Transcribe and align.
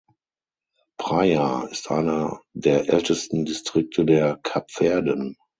Praia 0.97 1.65
ist 1.69 1.91
einer 1.91 2.41
der 2.55 2.89
ältesten 2.89 3.45
Distrikte 3.45 4.03
der 4.03 4.39
Kapverden. 4.41 5.37